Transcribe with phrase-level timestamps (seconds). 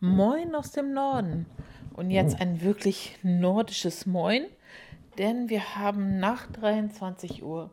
[0.00, 1.46] Moin aus dem Norden.
[1.94, 4.46] Und jetzt ein wirklich nordisches Moin,
[5.18, 7.72] denn wir haben nach 23 Uhr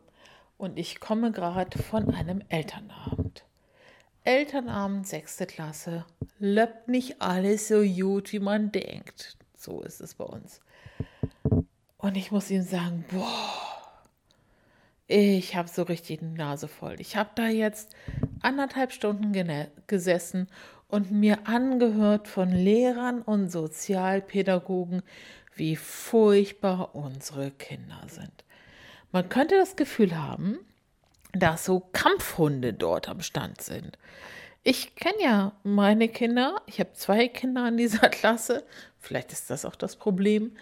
[0.58, 3.44] und ich komme gerade von einem Elternabend.
[4.24, 6.04] Elternabend, sechste Klasse,
[6.40, 9.36] löppt nicht alles so gut, wie man denkt.
[9.56, 10.60] So ist es bei uns.
[11.98, 13.56] Und ich muss ihm sagen, boah,
[15.06, 16.96] ich habe so richtig die Nase voll.
[16.98, 17.94] Ich habe da jetzt
[18.40, 19.32] anderthalb Stunden
[19.86, 20.48] gesessen
[20.88, 25.02] und mir angehört von Lehrern und Sozialpädagogen,
[25.54, 28.44] wie furchtbar unsere Kinder sind.
[29.12, 30.58] Man könnte das Gefühl haben,
[31.32, 33.98] dass so Kampfhunde dort am Stand sind.
[34.62, 38.64] Ich kenne ja meine Kinder, ich habe zwei Kinder in dieser Klasse,
[38.98, 40.56] vielleicht ist das auch das Problem,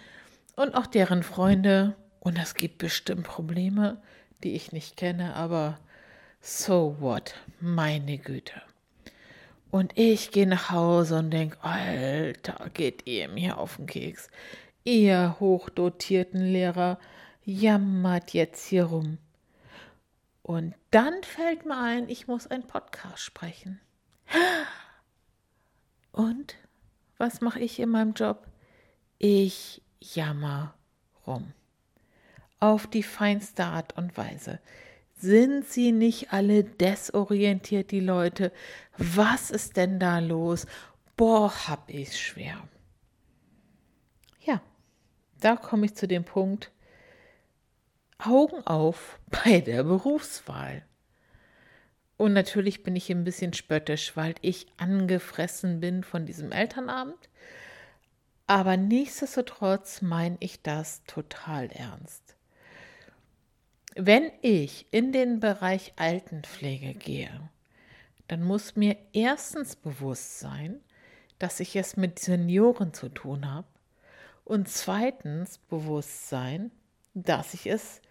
[0.55, 1.95] und auch deren Freunde.
[2.19, 4.01] Und es gibt bestimmt Probleme,
[4.43, 5.77] die ich nicht kenne, aber
[6.41, 8.61] so what, meine Güte.
[9.75, 14.29] Und ich gehe nach Hause und denke, Alter, geht ihr mir auf den Keks.
[14.85, 16.97] Ihr hochdotierten Lehrer
[17.43, 19.17] jammert jetzt hier rum.
[20.43, 23.81] Und dann fällt mir ein, ich muss einen Podcast sprechen.
[26.13, 26.55] Und
[27.17, 28.47] was mache ich in meinem Job?
[29.17, 30.73] Ich jammer
[31.27, 31.51] rum.
[32.61, 34.61] Auf die feinste Art und Weise.
[35.17, 38.51] Sind sie nicht alle desorientiert, die Leute?
[38.97, 40.65] Was ist denn da los?
[41.15, 42.67] Boah, hab ich's schwer.
[44.41, 44.61] Ja,
[45.39, 46.71] da komme ich zu dem Punkt,
[48.17, 50.83] Augen auf bei der Berufswahl.
[52.17, 57.29] Und natürlich bin ich ein bisschen spöttisch, weil ich angefressen bin von diesem Elternabend.
[58.47, 62.34] Aber nichtsdestotrotz meine ich das total ernst.
[63.97, 67.49] Wenn ich in den Bereich Altenpflege gehe,
[68.27, 70.81] dann muss mir erstens bewusst sein,
[71.39, 73.67] dass ich es mit Senioren zu tun habe
[74.43, 76.71] und zweitens bewusst sein,
[77.13, 78.01] dass ich es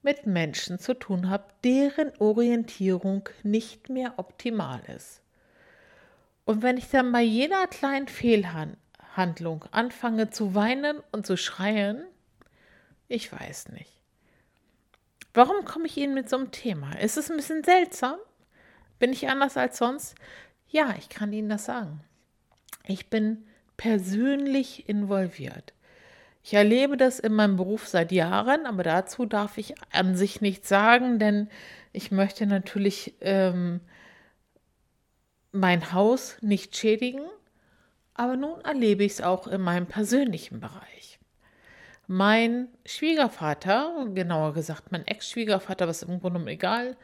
[0.00, 5.20] mit Menschen zu tun habe, deren Orientierung nicht mehr optimal ist.
[6.46, 12.06] Und wenn ich dann bei jeder kleinen Fehlhandlung anfange zu weinen und zu schreien,
[13.08, 13.95] ich weiß nicht.
[15.36, 16.98] Warum komme ich Ihnen mit so einem Thema?
[16.98, 18.16] Ist es ein bisschen seltsam?
[18.98, 20.14] Bin ich anders als sonst?
[20.66, 22.00] Ja, ich kann Ihnen das sagen.
[22.86, 23.44] Ich bin
[23.76, 25.74] persönlich involviert.
[26.42, 30.70] Ich erlebe das in meinem Beruf seit Jahren, aber dazu darf ich an sich nichts
[30.70, 31.50] sagen, denn
[31.92, 33.80] ich möchte natürlich ähm,
[35.52, 37.26] mein Haus nicht schädigen.
[38.14, 41.18] Aber nun erlebe ich es auch in meinem persönlichen Bereich.
[42.06, 46.96] Mein Schwiegervater, genauer gesagt mein Ex-Schwiegervater, was im Grunde genommen egal,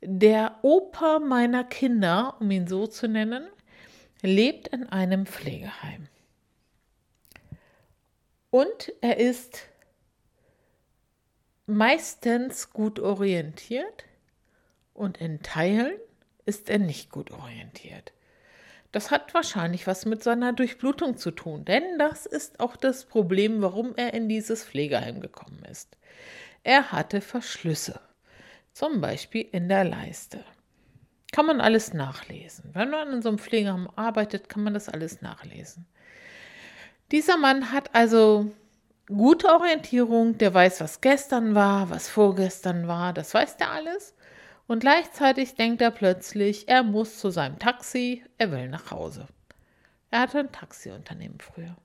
[0.00, 3.46] der Opa meiner Kinder, um ihn so zu nennen,
[4.22, 6.08] lebt in einem Pflegeheim.
[8.50, 9.68] Und er ist
[11.66, 14.04] meistens gut orientiert
[14.94, 15.94] und in Teilen
[16.44, 18.12] ist er nicht gut orientiert.
[18.92, 23.62] Das hat wahrscheinlich was mit seiner Durchblutung zu tun, denn das ist auch das Problem,
[23.62, 25.96] warum er in dieses Pflegeheim gekommen ist.
[26.62, 28.00] Er hatte Verschlüsse,
[28.72, 30.44] zum Beispiel in der Leiste.
[31.32, 32.70] Kann man alles nachlesen.
[32.74, 35.86] Wenn man in so einem Pflegeheim arbeitet, kann man das alles nachlesen.
[37.10, 38.52] Dieser Mann hat also
[39.06, 44.14] gute Orientierung, der weiß, was gestern war, was vorgestern war, das weiß der alles.
[44.66, 49.26] Und gleichzeitig denkt er plötzlich, er muss zu seinem Taxi, er will nach Hause.
[50.10, 51.76] Er hatte ein Taxiunternehmen früher.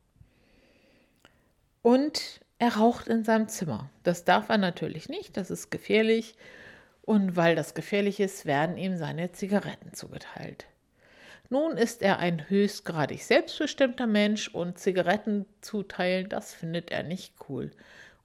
[1.81, 3.89] Und er raucht in seinem Zimmer.
[4.03, 6.35] Das darf er natürlich nicht, das ist gefährlich.
[7.03, 10.65] Und weil das gefährlich ist, werden ihm seine Zigaretten zugeteilt.
[11.49, 17.71] Nun ist er ein höchstgradig selbstbestimmter Mensch und Zigaretten zuteilen, das findet er nicht cool.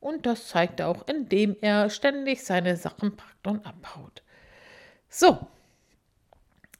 [0.00, 4.22] Und das zeigt er auch, indem er ständig seine Sachen packt und abhaut.
[5.14, 5.46] So,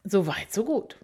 [0.04, 0.96] so weit, so gut.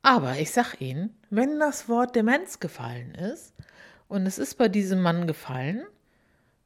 [0.00, 3.52] Aber ich sag Ihnen, wenn das Wort Demenz gefallen ist,
[4.08, 5.84] und es ist bei diesem Mann gefallen,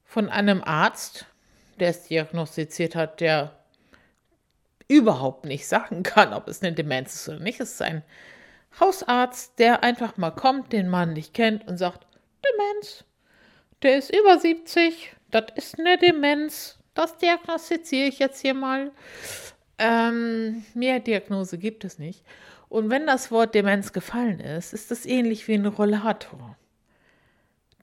[0.04, 1.26] von einem Arzt,
[1.80, 3.58] der es diagnostiziert hat, der
[4.86, 7.58] überhaupt nicht sagen kann, ob es eine Demenz ist oder nicht.
[7.58, 8.04] Es ist ein
[8.78, 12.06] Hausarzt, der einfach mal kommt, den Mann nicht kennt und sagt,
[12.44, 13.02] Demenz,
[13.82, 16.75] der ist über 70, das ist eine Demenz.
[16.96, 18.90] Das diagnostiziere ich jetzt hier mal.
[19.78, 22.24] Ähm, mehr Diagnose gibt es nicht.
[22.70, 26.56] Und wenn das Wort Demenz gefallen ist, ist das ähnlich wie ein Rollator.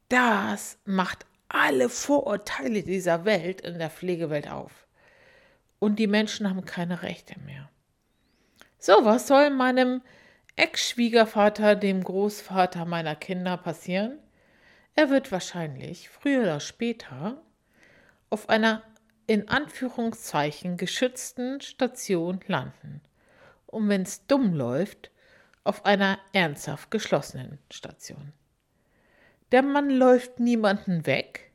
[0.09, 4.87] Das macht alle Vorurteile dieser Welt in der Pflegewelt auf.
[5.77, 7.69] Und die Menschen haben keine Rechte mehr.
[8.79, 10.01] So, was soll meinem
[10.55, 14.17] Ex-Schwiegervater, dem Großvater meiner Kinder, passieren.
[14.95, 17.43] Er wird wahrscheinlich früher oder später
[18.31, 18.81] auf einer
[19.27, 23.01] in Anführungszeichen geschützten Station landen.
[23.65, 25.11] Und wenn es dumm läuft,
[25.63, 28.33] auf einer ernsthaft geschlossenen Station.
[29.51, 31.51] Der Mann läuft niemanden weg,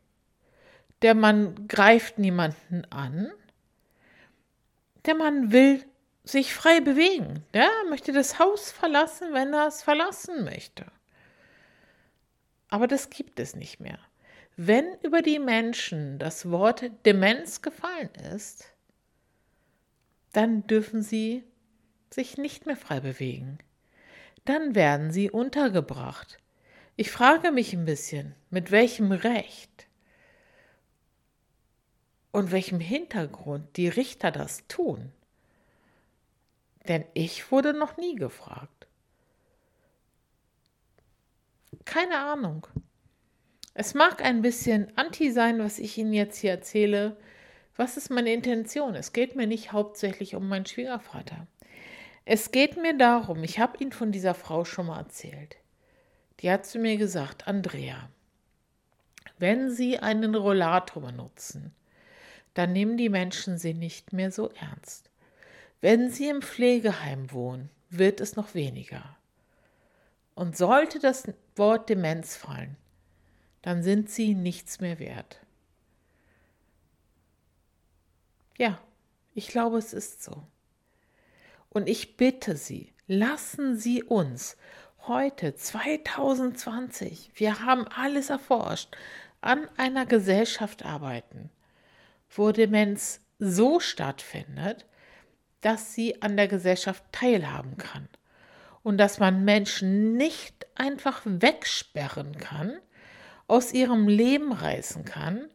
[1.03, 3.31] der Mann greift niemanden an,
[5.05, 5.85] der Mann will
[6.25, 7.45] sich frei bewegen.
[7.55, 10.87] Der möchte das Haus verlassen, wenn er es verlassen möchte.
[12.69, 13.99] Aber das gibt es nicht mehr.
[14.61, 18.75] Wenn über die Menschen das Wort Demenz gefallen ist,
[20.33, 21.45] dann dürfen sie
[22.13, 23.59] sich nicht mehr frei bewegen.
[24.47, 26.39] Dann werden sie untergebracht.
[26.97, 29.87] Ich frage mich ein bisschen, mit welchem Recht
[32.33, 35.13] und welchem Hintergrund die Richter das tun.
[36.89, 38.89] Denn ich wurde noch nie gefragt.
[41.85, 42.67] Keine Ahnung.
[43.81, 47.17] Es mag ein bisschen anti sein, was ich Ihnen jetzt hier erzähle.
[47.77, 48.97] Was ist meine Intention?
[48.97, 51.47] Es geht mir nicht hauptsächlich um meinen Schwiegervater.
[52.25, 55.59] Es geht mir darum, ich habe Ihnen von dieser Frau schon mal erzählt.
[56.41, 58.11] Die hat zu mir gesagt, Andrea,
[59.39, 61.73] wenn Sie einen Rollator benutzen,
[62.55, 65.09] dann nehmen die Menschen Sie nicht mehr so ernst.
[65.81, 69.17] Wenn Sie im Pflegeheim wohnen, wird es noch weniger.
[70.35, 72.77] Und sollte das Wort Demenz fallen,
[73.63, 75.41] dann sind Sie nichts mehr wert.
[78.57, 78.81] Ja,
[79.35, 80.43] ich glaube, es ist so.
[81.69, 84.57] Und ich bitte Sie, lassen Sie uns
[85.07, 88.97] heute, 2020, wir haben alles erforscht,
[89.41, 91.51] an einer Gesellschaft arbeiten,
[92.31, 94.87] wo Demenz so stattfindet,
[95.61, 98.09] dass sie an der Gesellschaft teilhaben kann
[98.83, 102.79] und dass man Menschen nicht einfach wegsperren kann,
[103.49, 105.49] aus ihrem Leben reißen kann,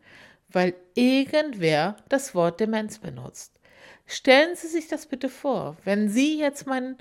[0.50, 3.60] weil irgendwer das Wort Demenz benutzt.
[4.06, 6.98] Stellen Sie sich das bitte vor, wenn Sie jetzt mein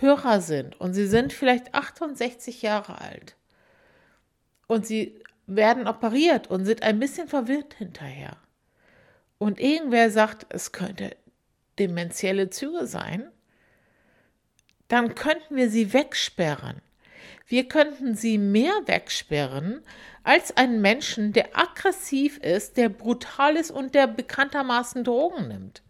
[0.00, 3.36] Hörer sind und Sie sind vielleicht 68 Jahre alt
[4.66, 8.36] und Sie werden operiert und sind ein bisschen verwirrt hinterher.
[9.38, 11.16] Und irgendwer sagt, es könnte
[11.78, 13.30] dementielle Züge sein,
[14.88, 16.82] dann könnten wir sie wegsperren.
[17.50, 19.82] Wir könnten sie mehr wegsperren
[20.22, 25.82] als einen Menschen, der aggressiv ist, der brutal ist und der bekanntermaßen Drogen nimmt.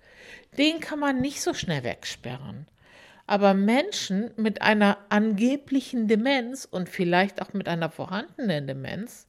[0.59, 2.67] Den kann man nicht so schnell wegsperren.
[3.27, 9.29] Aber Menschen mit einer angeblichen Demenz und vielleicht auch mit einer vorhandenen Demenz,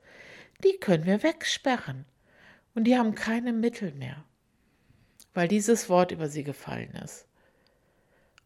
[0.63, 2.05] die können wir wegsperren.
[2.73, 4.23] Und die haben keine Mittel mehr
[5.33, 7.27] weil dieses Wort über sie gefallen ist.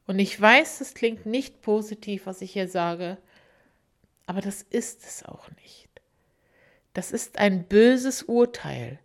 [0.07, 3.17] Und ich weiß, es klingt nicht positiv, was ich hier sage,
[4.25, 5.89] aber das ist es auch nicht.
[6.93, 8.99] Das ist ein böses Urteil.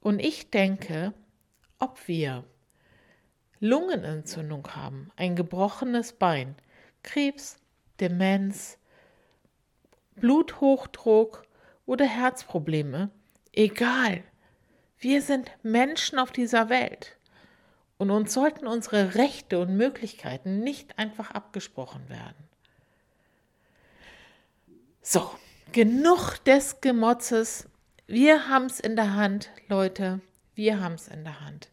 [0.00, 1.14] Und ich denke,
[1.78, 2.44] ob wir
[3.60, 6.56] Lungenentzündung haben, ein gebrochenes Bein,
[7.02, 7.58] Krebs,
[8.00, 8.78] Demenz,
[10.16, 11.46] Bluthochdruck
[11.86, 13.10] oder Herzprobleme,
[13.52, 14.22] egal,
[14.98, 17.16] wir sind Menschen auf dieser Welt
[17.98, 22.51] und uns sollten unsere Rechte und Möglichkeiten nicht einfach abgesprochen werden.
[25.04, 25.28] So,
[25.72, 27.68] genug des Gemotzes.
[28.06, 30.20] Wir haben es in der Hand, Leute.
[30.54, 31.70] Wir haben es in der Hand.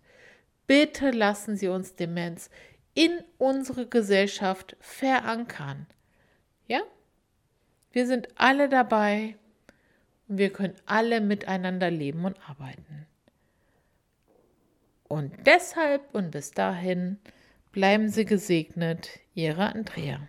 [0.65, 2.50] Bitte lassen Sie uns Demenz
[2.95, 5.86] in unsere Gesellschaft verankern.
[6.65, 6.79] Ja?
[7.91, 9.36] Wir sind alle dabei
[10.27, 13.05] und wir können alle miteinander leben und arbeiten.
[15.07, 17.19] Und deshalb und bis dahin
[17.71, 20.19] bleiben Sie gesegnet, Ihre Andrea.